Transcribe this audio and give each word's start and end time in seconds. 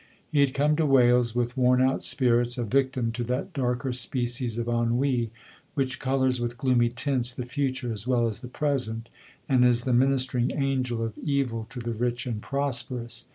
He 0.31 0.39
had 0.39 0.55
come 0.55 0.75
to 0.77 0.85
Wales 0.87 1.35
with 1.35 1.55
worn 1.55 1.79
out 1.79 2.01
spirits, 2.01 2.57
a 2.57 2.63
victim 2.63 3.11
to 3.11 3.23
that 3.25 3.53
darker 3.53 3.93
species 3.93 4.57
of 4.57 4.67
ennui, 4.67 5.29
which 5.75 5.99
colours 5.99 6.41
with 6.41 6.57
gloomy 6.57 6.89
tints 6.89 7.31
the 7.31 7.45
future 7.45 7.91
as 7.93 8.07
well 8.07 8.25
as 8.27 8.41
the 8.41 8.47
present, 8.47 9.09
and 9.47 9.63
is 9.63 9.83
the 9.83 9.93
ministering 9.93 10.49
angel 10.53 11.03
of 11.05 11.13
evil 11.19 11.67
to 11.69 11.79
the 11.79 11.93
rich 11.93 12.25
and 12.25 12.41
prosperous. 12.41 13.27